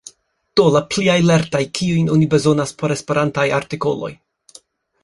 [0.59, 4.15] Do, la pliaj lertaj kiujn oni bezonas por esperantaj artikoloj.